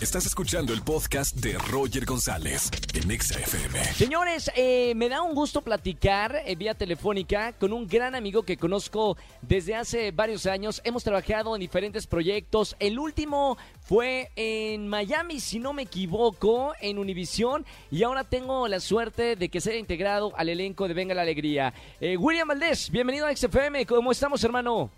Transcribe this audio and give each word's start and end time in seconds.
Estás 0.00 0.26
escuchando 0.26 0.72
el 0.72 0.82
podcast 0.82 1.36
de 1.36 1.56
Roger 1.70 2.04
González 2.04 2.68
en 2.94 3.20
XFM. 3.20 3.78
Señores, 3.94 4.50
eh, 4.56 4.92
me 4.96 5.08
da 5.08 5.22
un 5.22 5.36
gusto 5.36 5.62
platicar 5.62 6.42
eh, 6.44 6.56
vía 6.56 6.74
telefónica 6.74 7.52
con 7.52 7.72
un 7.72 7.86
gran 7.86 8.16
amigo 8.16 8.42
que 8.42 8.56
conozco 8.56 9.16
desde 9.40 9.76
hace 9.76 10.10
varios 10.10 10.46
años. 10.46 10.82
Hemos 10.84 11.04
trabajado 11.04 11.54
en 11.54 11.60
diferentes 11.60 12.08
proyectos. 12.08 12.74
El 12.80 12.98
último 12.98 13.56
fue 13.82 14.30
en 14.34 14.88
Miami, 14.88 15.38
si 15.38 15.60
no 15.60 15.72
me 15.72 15.82
equivoco, 15.82 16.74
en 16.80 16.98
Univisión. 16.98 17.64
Y 17.92 18.02
ahora 18.02 18.24
tengo 18.24 18.66
la 18.66 18.80
suerte 18.80 19.36
de 19.36 19.48
que 19.48 19.60
sea 19.60 19.76
integrado 19.76 20.32
al 20.36 20.48
elenco 20.48 20.88
de 20.88 20.94
Venga 20.94 21.14
la 21.14 21.22
Alegría. 21.22 21.72
Eh, 22.00 22.16
William 22.16 22.48
Valdés, 22.48 22.90
bienvenido 22.90 23.26
a 23.28 23.34
XFM. 23.34 23.86
¿Cómo 23.86 24.10
estamos, 24.10 24.42
hermano? 24.42 24.90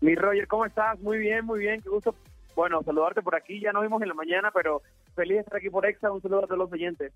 Mi 0.00 0.14
Roger, 0.14 0.48
¿cómo 0.48 0.64
estás? 0.64 0.98
Muy 1.00 1.18
bien, 1.18 1.44
muy 1.44 1.60
bien. 1.60 1.82
Qué 1.82 1.90
gusto 1.90 2.14
bueno, 2.54 2.82
saludarte 2.82 3.22
por 3.22 3.34
aquí, 3.34 3.60
ya 3.60 3.72
nos 3.72 3.82
vimos 3.82 4.02
en 4.02 4.08
la 4.08 4.14
mañana, 4.14 4.50
pero 4.52 4.82
feliz 5.14 5.36
de 5.36 5.40
estar 5.40 5.56
aquí 5.56 5.70
por 5.70 5.86
Exa, 5.86 6.10
un 6.10 6.22
saludo 6.22 6.44
a 6.44 6.46
todos 6.46 6.58
los 6.58 6.72
oyentes. 6.72 7.12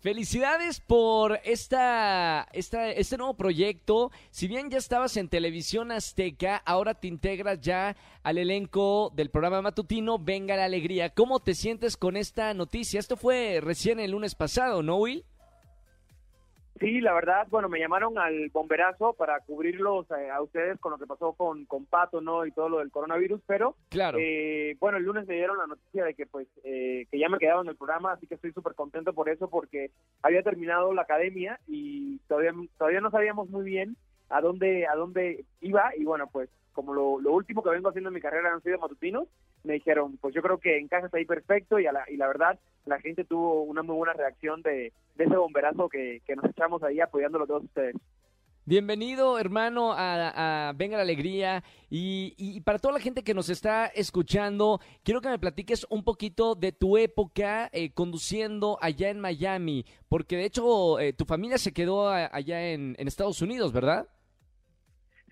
Felicidades 0.00 0.80
por 0.80 1.40
esta, 1.44 2.48
esta, 2.52 2.90
este 2.90 3.18
nuevo 3.18 3.34
proyecto. 3.34 4.10
Si 4.30 4.48
bien 4.48 4.70
ya 4.70 4.78
estabas 4.78 5.18
en 5.18 5.28
Televisión 5.28 5.92
Azteca, 5.92 6.56
ahora 6.64 6.94
te 6.94 7.06
integras 7.06 7.60
ya 7.60 7.94
al 8.22 8.38
elenco 8.38 9.12
del 9.14 9.28
programa 9.28 9.60
matutino 9.60 10.18
Venga 10.18 10.56
la 10.56 10.64
Alegría. 10.64 11.10
¿Cómo 11.10 11.40
te 11.40 11.54
sientes 11.54 11.98
con 11.98 12.16
esta 12.16 12.54
noticia? 12.54 12.98
Esto 12.98 13.18
fue 13.18 13.60
recién 13.62 14.00
el 14.00 14.12
lunes 14.12 14.34
pasado, 14.34 14.82
¿no, 14.82 14.96
Will? 14.96 15.22
Sí, 16.80 17.02
la 17.02 17.12
verdad, 17.12 17.46
bueno, 17.50 17.68
me 17.68 17.78
llamaron 17.78 18.18
al 18.18 18.48
bomberazo 18.48 19.12
para 19.12 19.38
cubrirlos 19.40 20.06
eh, 20.12 20.30
a 20.30 20.40
ustedes 20.40 20.80
con 20.80 20.92
lo 20.92 20.98
que 20.98 21.06
pasó 21.06 21.34
con, 21.34 21.66
con 21.66 21.84
Pato, 21.84 22.22
¿no? 22.22 22.46
Y 22.46 22.52
todo 22.52 22.70
lo 22.70 22.78
del 22.78 22.90
coronavirus, 22.90 23.42
pero, 23.46 23.76
claro. 23.90 24.16
Eh, 24.18 24.78
bueno, 24.80 24.96
el 24.96 25.04
lunes 25.04 25.26
me 25.26 25.34
dieron 25.34 25.58
la 25.58 25.66
noticia 25.66 26.04
de 26.04 26.14
que, 26.14 26.24
pues, 26.24 26.48
eh, 26.64 27.06
que 27.10 27.18
ya 27.18 27.28
me 27.28 27.36
quedaba 27.36 27.60
en 27.60 27.68
el 27.68 27.76
programa, 27.76 28.12
así 28.12 28.26
que 28.26 28.36
estoy 28.36 28.52
súper 28.52 28.74
contento 28.74 29.12
por 29.12 29.28
eso, 29.28 29.50
porque 29.50 29.90
había 30.22 30.42
terminado 30.42 30.94
la 30.94 31.02
academia 31.02 31.60
y 31.68 32.18
todavía, 32.28 32.54
todavía 32.78 33.02
no 33.02 33.10
sabíamos 33.10 33.50
muy 33.50 33.64
bien 33.64 33.94
a 34.30 34.40
dónde, 34.40 34.86
a 34.86 34.94
dónde 34.94 35.44
iba, 35.60 35.90
y 35.96 36.04
bueno, 36.04 36.28
pues, 36.32 36.48
como 36.72 36.94
lo, 36.94 37.20
lo 37.20 37.32
último 37.32 37.62
que 37.62 37.70
vengo 37.70 37.88
haciendo 37.88 38.08
en 38.08 38.14
mi 38.14 38.20
carrera 38.20 38.52
han 38.52 38.62
sido 38.62 38.78
matutinos, 38.78 39.28
me 39.64 39.74
dijeron, 39.74 40.16
pues 40.18 40.34
yo 40.34 40.42
creo 40.42 40.58
que 40.58 40.78
en 40.78 40.88
casa 40.88 41.06
está 41.06 41.18
ahí 41.18 41.24
perfecto 41.24 41.78
y, 41.78 41.84
la, 41.84 42.04
y 42.08 42.16
la 42.16 42.26
verdad, 42.28 42.58
la 42.86 43.00
gente 43.00 43.24
tuvo 43.24 43.62
una 43.62 43.82
muy 43.82 43.96
buena 43.96 44.14
reacción 44.14 44.62
de, 44.62 44.92
ese 45.18 45.36
bomberazo 45.36 45.88
que, 45.88 46.22
nos 46.34 46.46
echamos 46.46 46.82
ahí 46.82 47.00
apoyándolo 47.00 47.46
todos 47.46 47.64
ustedes. 47.64 47.94
Bienvenido, 48.64 49.38
hermano, 49.38 49.92
a, 49.94 50.72
Venga 50.76 50.96
la 50.96 51.02
Alegría. 51.02 51.62
Y, 51.90 52.60
para 52.60 52.78
toda 52.78 52.94
la 52.94 53.00
gente 53.00 53.22
que 53.22 53.34
nos 53.34 53.50
está 53.50 53.86
escuchando, 53.86 54.80
quiero 55.02 55.20
que 55.20 55.28
me 55.28 55.38
platiques 55.38 55.86
un 55.90 56.04
poquito 56.04 56.54
de 56.54 56.72
tu 56.72 56.96
época 56.96 57.68
eh, 57.72 57.92
conduciendo 57.92 58.78
allá 58.80 59.10
en 59.10 59.20
Miami, 59.20 59.84
porque 60.08 60.36
de 60.36 60.44
hecho 60.44 61.00
eh, 61.00 61.12
tu 61.12 61.24
familia 61.24 61.58
se 61.58 61.72
quedó 61.72 62.08
allá 62.10 62.70
en, 62.70 62.94
en 62.98 63.08
Estados 63.08 63.42
Unidos, 63.42 63.72
¿verdad? 63.72 64.08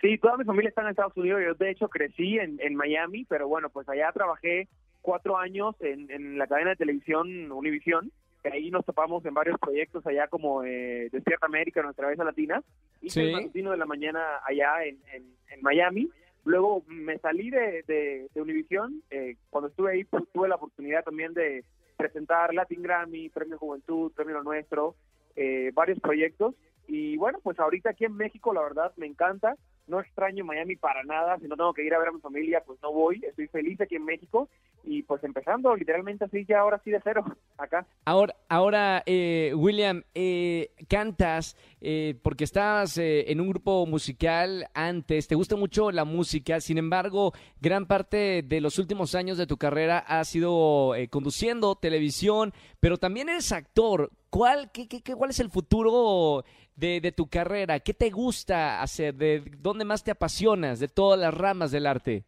Sí, 0.01 0.17
toda 0.19 0.37
mi 0.37 0.45
familia 0.45 0.69
está 0.69 0.83
en 0.83 0.89
Estados 0.89 1.17
Unidos. 1.17 1.41
Yo, 1.45 1.55
de 1.55 1.71
hecho, 1.71 1.89
crecí 1.89 2.39
en, 2.39 2.59
en 2.61 2.75
Miami, 2.77 3.25
pero 3.25 3.49
bueno, 3.49 3.69
pues 3.69 3.89
allá 3.89 4.13
trabajé 4.13 4.69
cuatro 5.03 5.37
años 5.37 5.75
en, 5.81 6.11
en 6.11 6.39
la 6.39 6.47
cadena 6.47 6.71
de 6.71 6.77
televisión 6.77 7.51
Univision. 7.51 8.13
Que 8.43 8.51
ahí 8.51 8.71
nos 8.71 8.85
topamos 8.85 9.25
en 9.25 9.35
varios 9.35 9.59
proyectos 9.59 10.07
allá 10.07 10.29
como 10.29 10.63
eh, 10.63 11.09
Despierta 11.11 11.47
América, 11.47 11.83
nuestra 11.83 12.09
vez 12.09 12.19
latina. 12.19 12.63
Hice 13.03 13.23
el 13.23 13.33
matutino 13.33 13.73
de 13.73 13.77
la 13.77 13.87
mañana 13.87 14.21
allá 14.47 14.85
en, 14.85 14.99
en, 15.13 15.63
Miami. 15.63 16.09
Luego 16.45 16.85
me 16.87 17.19
salí 17.19 17.51
de, 17.51 17.83
de, 17.89 18.41
Univision. 18.41 19.03
Eh, 19.11 19.35
cuando 19.51 19.69
estuve 19.69 19.91
ahí 19.91 20.05
pues, 20.05 20.23
tuve 20.33 20.47
la 20.47 20.55
oportunidad 20.55 21.03
también 21.03 21.35
de 21.35 21.65
presentar 21.97 22.55
Latin 22.55 22.81
Grammy, 22.81 23.29
Premio 23.29 23.59
Juventud, 23.59 24.13
Premio 24.13 24.35
Lo 24.35 24.45
Nuestro, 24.45 24.95
eh, 25.35 25.73
varios 25.75 25.99
proyectos. 25.99 26.55
Y 26.87 27.17
bueno, 27.17 27.41
pues 27.43 27.59
ahorita 27.59 27.91
aquí 27.91 28.05
en 28.05 28.17
México 28.17 28.55
la 28.55 28.63
verdad 28.63 28.93
me 28.97 29.07
encanta 29.07 29.57
no 29.89 30.01
extraño 30.01 30.45
Miami 30.45 30.77
para 30.77 31.03
nada, 31.03 31.39
si 31.39 31.49
no 31.49 31.57
tengo 31.57 31.73
que 31.73 31.85
ir 31.85 31.95
a 31.95 31.99
ver 31.99 32.09
a 32.09 32.13
mi 32.13 32.21
familia, 32.21 32.63
pues 32.65 32.79
no 32.83 32.93
voy, 32.93 33.23
estoy 33.27 33.49
feliz 33.49 33.81
aquí 33.81 33.97
en 33.97 34.05
México 34.05 34.49
y 34.85 35.03
pues 35.03 35.23
empezando 35.25 35.75
literalmente 35.75 36.25
así 36.25 36.45
ya 36.47 36.61
ahora 36.61 36.81
sí 36.85 36.91
de 36.91 37.01
cero 37.03 37.25
acá. 37.59 37.87
Ahora, 38.05 38.35
ahora 38.49 39.03
eh, 39.07 39.53
William, 39.55 40.03
eh, 40.15 40.71
cantas 40.89 41.57
eh, 41.81 42.15
porque 42.23 42.45
estabas 42.45 42.99
en 42.99 43.41
un 43.41 43.49
grupo 43.49 43.87
musical 43.87 44.69
antes, 44.75 45.29
te 45.29 45.35
gusta 45.35 45.57
mucho 45.57 45.91
la 45.91 46.05
música, 46.05 46.61
sin 46.61 46.79
embargo, 46.79 47.33
gran 47.61 47.87
parte 47.87 48.43
de 48.43 48.61
los 48.61 48.79
últimos 48.79 49.15
años 49.15 49.39
de 49.39 49.47
tu 49.47 49.57
carrera 49.57 49.99
ha 49.99 50.25
sido 50.25 50.93
conduciendo 51.11 51.77
televisión, 51.77 52.53
pero 52.81 52.99
también 52.99 53.29
eres 53.29 53.53
actor. 53.53 54.11
¿Cuál, 54.31 54.71
qué, 54.73 54.89
qué, 54.89 55.01
¿Cuál 55.15 55.31
es 55.31 55.41
el 55.41 55.51
futuro 55.51 56.45
de, 56.77 57.13
tu 57.17 57.29
carrera? 57.29 57.81
¿Qué 57.81 57.95
te 57.95 58.11
gusta 58.11 58.83
hacer? 58.83 59.15
¿De 59.15 59.43
dónde 59.59 59.85
más 59.85 60.05
te 60.05 60.11
apasionas 60.11 60.81
de 60.81 60.89
todas 60.89 61.19
las 61.19 61.33
ramas 61.33 61.71
del 61.71 61.87
arte? 61.87 62.25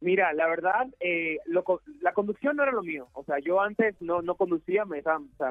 Mira, 0.00 0.32
la 0.32 0.48
verdad, 0.48 0.86
eh, 1.00 1.38
la 2.00 2.12
conducción 2.12 2.56
no 2.56 2.64
era 2.64 2.72
lo 2.72 2.82
mío. 2.82 3.08
O 3.12 3.24
sea, 3.24 3.38
yo 3.38 3.60
antes 3.60 3.94
no, 4.02 4.20
no 4.20 4.34
conducía, 4.34 4.84
me, 4.84 5.02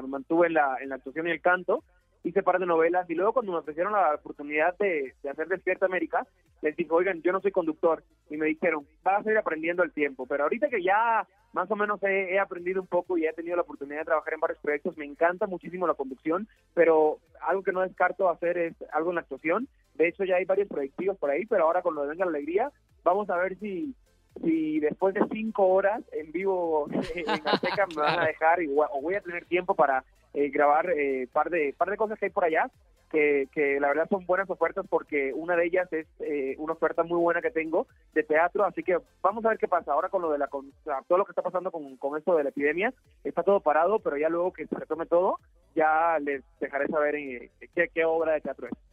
mantuve 0.06 0.48
en 0.48 0.54
la, 0.54 0.76
en 0.80 0.90
la 0.90 0.96
actuación 0.96 1.26
y 1.26 1.30
el 1.30 1.40
canto, 1.40 1.82
hice 2.22 2.42
par 2.42 2.58
de 2.58 2.66
novelas 2.66 3.08
y 3.10 3.14
luego 3.14 3.32
cuando 3.32 3.52
me 3.52 3.58
ofrecieron 3.58 3.92
la 3.92 4.14
oportunidad 4.14 4.76
de, 4.78 5.14
de, 5.22 5.30
hacer 5.30 5.48
Despierta 5.48 5.86
América, 5.86 6.26
les 6.62 6.76
dije, 6.76 6.90
oigan, 6.92 7.20
yo 7.22 7.32
no 7.32 7.40
soy 7.40 7.50
conductor. 7.50 8.04
Y 8.30 8.36
me 8.36 8.46
dijeron, 8.46 8.86
vas 9.02 9.26
a 9.26 9.30
ir 9.30 9.38
aprendiendo 9.38 9.82
el 9.82 9.92
tiempo. 9.92 10.26
Pero 10.26 10.44
ahorita 10.44 10.68
que 10.68 10.82
ya 10.82 11.26
más 11.54 11.70
o 11.70 11.76
menos 11.76 12.02
he, 12.02 12.38
aprendido 12.38 12.82
un 12.82 12.88
poco 12.88 13.16
y 13.16 13.26
he 13.26 13.32
tenido 13.32 13.54
la 13.54 13.62
oportunidad 13.62 14.00
de 14.00 14.06
trabajar 14.06 14.34
en 14.34 14.40
varios 14.40 14.58
proyectos. 14.58 14.96
Me 14.96 15.04
encanta 15.04 15.46
muchísimo 15.46 15.86
la 15.86 15.94
conducción, 15.94 16.48
pero 16.74 17.20
algo 17.40 17.62
que 17.62 17.72
no 17.72 17.80
descarto 17.80 18.28
hacer 18.28 18.58
es 18.58 18.74
algo 18.92 19.10
en 19.10 19.14
la 19.14 19.20
actuación. 19.20 19.68
De 19.94 20.08
hecho, 20.08 20.24
ya 20.24 20.36
hay 20.36 20.44
varios 20.44 20.68
proyectos 20.68 21.16
por 21.16 21.30
ahí, 21.30 21.46
pero 21.46 21.64
ahora 21.64 21.80
con 21.80 21.94
lo 21.94 22.02
de 22.02 22.08
Venga 22.08 22.24
la 22.24 22.32
Alegría, 22.32 22.72
vamos 23.04 23.30
a 23.30 23.36
ver 23.36 23.56
si 23.58 23.94
si 24.42 24.80
después 24.80 25.14
de 25.14 25.24
cinco 25.30 25.68
horas 25.68 26.02
en 26.10 26.32
vivo 26.32 26.88
en 27.14 27.48
Azteca 27.48 27.86
me 27.86 28.02
van 28.02 28.18
a 28.18 28.26
dejar 28.26 28.58
o 28.76 29.00
voy 29.00 29.14
a 29.14 29.20
tener 29.20 29.44
tiempo 29.44 29.76
para 29.76 30.04
eh, 30.34 30.50
grabar 30.50 30.90
eh, 30.90 31.28
par 31.32 31.50
de 31.50 31.74
par 31.76 31.90
de 31.90 31.96
cosas 31.96 32.18
que 32.18 32.26
hay 32.26 32.30
por 32.30 32.44
allá 32.44 32.70
que, 33.14 33.78
la 33.80 33.88
verdad 33.88 34.08
son 34.08 34.26
buenas 34.26 34.48
ofertas 34.50 34.84
porque 34.88 35.32
una 35.34 35.56
de 35.56 35.66
ellas 35.66 35.92
es 35.92 36.06
eh, 36.20 36.56
una 36.58 36.72
oferta 36.72 37.02
muy 37.02 37.18
buena 37.18 37.40
que 37.40 37.50
tengo 37.50 37.86
de 38.12 38.22
teatro, 38.22 38.64
así 38.64 38.82
que 38.82 38.98
vamos 39.22 39.44
a 39.44 39.50
ver 39.50 39.58
qué 39.58 39.68
pasa 39.68 39.92
ahora 39.92 40.08
con 40.08 40.22
lo 40.22 40.32
de 40.32 40.38
la 40.38 40.48
con, 40.48 40.72
todo 41.06 41.18
lo 41.18 41.24
que 41.24 41.32
está 41.32 41.42
pasando 41.42 41.70
con, 41.70 41.96
con 41.96 42.18
esto 42.18 42.36
de 42.36 42.44
la 42.44 42.50
epidemia, 42.50 42.92
está 43.22 43.42
todo 43.42 43.60
parado, 43.60 43.98
pero 44.00 44.16
ya 44.16 44.28
luego 44.28 44.52
que 44.52 44.66
se 44.66 44.76
retome 44.76 45.06
todo, 45.06 45.38
ya 45.74 46.18
les 46.18 46.42
dejaré 46.60 46.88
saber 46.88 47.14
en, 47.14 47.50
qué, 47.74 47.88
qué 47.92 48.04
obra 48.04 48.32
de 48.32 48.40
teatro 48.40 48.66
es. 48.66 48.83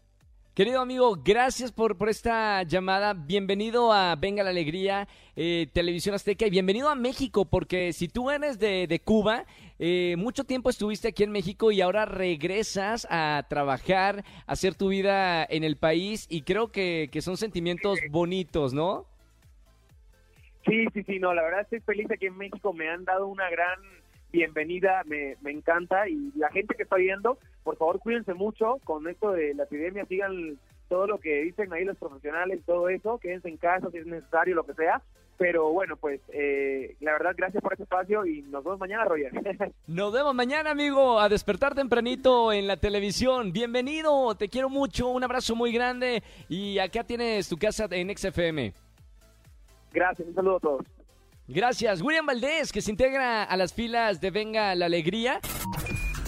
Querido 0.53 0.81
amigo, 0.81 1.17
gracias 1.23 1.71
por, 1.71 1.97
por 1.97 2.09
esta 2.09 2.63
llamada. 2.63 3.13
Bienvenido 3.13 3.93
a 3.93 4.17
Venga 4.17 4.43
la 4.43 4.49
Alegría, 4.49 5.07
eh, 5.37 5.67
Televisión 5.71 6.13
Azteca, 6.13 6.45
y 6.45 6.49
bienvenido 6.49 6.89
a 6.89 6.95
México, 6.95 7.45
porque 7.45 7.93
si 7.93 8.09
tú 8.09 8.29
eres 8.29 8.59
de, 8.59 8.85
de 8.85 8.99
Cuba, 8.99 9.45
eh, 9.79 10.15
mucho 10.17 10.43
tiempo 10.43 10.69
estuviste 10.69 11.07
aquí 11.07 11.23
en 11.23 11.31
México 11.31 11.71
y 11.71 11.79
ahora 11.79 12.03
regresas 12.03 13.07
a 13.09 13.45
trabajar, 13.47 14.25
a 14.45 14.51
hacer 14.51 14.75
tu 14.75 14.89
vida 14.89 15.45
en 15.45 15.63
el 15.63 15.77
país, 15.77 16.27
y 16.29 16.41
creo 16.41 16.69
que, 16.69 17.07
que 17.13 17.21
son 17.21 17.37
sentimientos 17.37 17.99
bonitos, 18.09 18.73
¿no? 18.73 19.05
Sí, 20.65 20.85
sí, 20.93 21.01
sí, 21.03 21.17
no, 21.17 21.33
la 21.33 21.43
verdad 21.43 21.61
estoy 21.61 21.79
feliz 21.79 22.11
aquí 22.11 22.25
en 22.25 22.35
México, 22.35 22.73
me 22.73 22.89
han 22.89 23.05
dado 23.05 23.27
una 23.27 23.49
gran 23.49 23.79
bienvenida, 24.31 25.03
me, 25.05 25.37
me 25.41 25.51
encanta, 25.51 26.07
y 26.07 26.31
la 26.35 26.49
gente 26.49 26.75
que 26.75 26.83
está 26.83 26.95
viendo 26.95 27.37
por 27.63 27.77
favor 27.77 27.99
cuídense 27.99 28.33
mucho 28.33 28.79
con 28.83 29.07
esto 29.07 29.31
de 29.31 29.53
la 29.53 29.63
epidemia, 29.63 30.05
sigan 30.05 30.57
todo 30.89 31.07
lo 31.07 31.19
que 31.19 31.43
dicen 31.43 31.71
ahí 31.71 31.85
los 31.85 31.97
profesionales, 31.97 32.61
todo 32.65 32.89
eso, 32.89 33.17
quédense 33.19 33.49
en 33.49 33.57
casa 33.57 33.89
si 33.91 33.97
es 33.97 34.05
necesario, 34.05 34.55
lo 34.55 34.65
que 34.65 34.73
sea. 34.73 35.01
Pero 35.37 35.71
bueno, 35.71 35.95
pues 35.95 36.21
eh, 36.33 36.95
la 36.99 37.13
verdad, 37.13 37.33
gracias 37.35 37.63
por 37.63 37.73
este 37.73 37.83
espacio 37.83 38.25
y 38.25 38.43
nos 38.43 38.63
vemos 38.63 38.79
mañana, 38.79 39.05
Roger. 39.05 39.31
Nos 39.87 40.13
vemos 40.13 40.35
mañana, 40.35 40.69
amigo, 40.71 41.19
a 41.19 41.29
despertar 41.29 41.73
tempranito 41.73 42.53
en 42.53 42.67
la 42.67 42.77
televisión. 42.77 43.51
Bienvenido, 43.51 44.35
te 44.35 44.49
quiero 44.49 44.69
mucho, 44.69 45.07
un 45.07 45.23
abrazo 45.23 45.55
muy 45.55 45.71
grande 45.71 46.21
y 46.47 46.77
acá 46.77 47.03
tienes 47.03 47.49
tu 47.49 47.57
casa 47.57 47.87
en 47.89 48.15
XFM. 48.15 48.73
Gracias, 49.93 50.27
un 50.27 50.35
saludo 50.35 50.57
a 50.57 50.59
todos. 50.59 51.00
Gracias. 51.53 52.01
William 52.01 52.25
Valdés, 52.25 52.71
que 52.71 52.81
se 52.81 52.91
integra 52.91 53.43
a 53.43 53.57
las 53.57 53.73
filas 53.73 54.21
de 54.21 54.31
Venga 54.31 54.73
la 54.75 54.85
Alegría. 54.85 55.39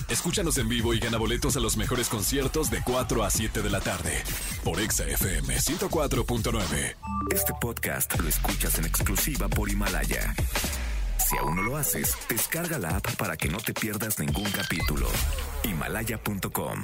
Escúchanos 0.10 0.58
en 0.58 0.70
vivo 0.70 0.94
y 0.94 1.00
gana 1.00 1.18
boletos 1.18 1.58
a 1.58 1.60
los 1.60 1.78
mejores 1.78 2.10
conciertos 2.10 2.70
de 2.70 2.82
4 2.84 3.24
a 3.24 3.30
7 3.30 3.62
de 3.62 3.70
la 3.70 3.80
tarde 3.80 4.22
por 4.64 4.80
Exa 4.80 5.06
FM 5.06 5.56
104.9. 5.56 6.96
Este 7.32 7.54
podcast 7.60 8.20
lo 8.20 8.28
escuchas 8.28 8.78
en 8.78 8.86
exclusiva 8.86 9.48
por 9.48 9.70
Himalaya. 9.70 10.36
Si 11.18 11.38
aún 11.38 11.56
no 11.56 11.64
lo 11.64 11.78
haces, 11.78 12.16
descarga 12.30 12.78
la 12.78 12.98
app 12.98 13.16
para 13.16 13.38
que 13.38 13.48
no 13.48 13.58
te 13.58 13.74
pierdas 13.74 14.20
ningún 14.20 14.50
capítulo. 14.52 15.08
Himalaya.com 15.64 16.84